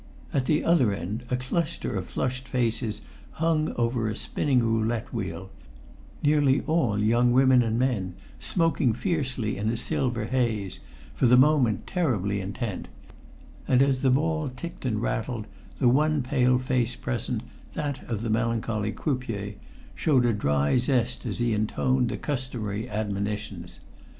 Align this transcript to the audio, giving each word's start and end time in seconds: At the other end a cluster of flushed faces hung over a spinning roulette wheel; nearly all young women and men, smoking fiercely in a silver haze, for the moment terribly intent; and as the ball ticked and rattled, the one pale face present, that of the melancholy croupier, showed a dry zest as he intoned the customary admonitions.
At 0.33 0.47
the 0.47 0.63
other 0.63 0.91
end 0.91 1.25
a 1.29 1.35
cluster 1.35 1.93
of 1.95 2.07
flushed 2.07 2.47
faces 2.47 3.01
hung 3.33 3.71
over 3.75 4.07
a 4.07 4.15
spinning 4.15 4.57
roulette 4.57 5.13
wheel; 5.13 5.51
nearly 6.23 6.61
all 6.61 6.97
young 6.97 7.31
women 7.31 7.61
and 7.61 7.77
men, 7.77 8.15
smoking 8.39 8.93
fiercely 8.93 9.57
in 9.57 9.69
a 9.69 9.77
silver 9.77 10.25
haze, 10.25 10.79
for 11.13 11.27
the 11.27 11.37
moment 11.37 11.85
terribly 11.85 12.41
intent; 12.41 12.87
and 13.67 13.83
as 13.83 14.01
the 14.01 14.09
ball 14.09 14.49
ticked 14.49 14.87
and 14.87 15.03
rattled, 15.03 15.45
the 15.77 15.87
one 15.87 16.23
pale 16.23 16.57
face 16.57 16.95
present, 16.95 17.43
that 17.73 18.03
of 18.09 18.23
the 18.23 18.29
melancholy 18.31 18.91
croupier, 18.91 19.53
showed 19.93 20.25
a 20.25 20.33
dry 20.33 20.77
zest 20.77 21.27
as 21.27 21.37
he 21.37 21.53
intoned 21.53 22.09
the 22.09 22.17
customary 22.17 22.89
admonitions. 22.89 23.79